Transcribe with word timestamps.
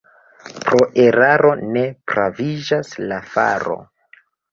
Pro 0.61 0.77
eraro 1.01 1.51
ne 1.75 1.83
praviĝas 2.13 2.89
la 3.13 3.21
faro. 3.35 3.77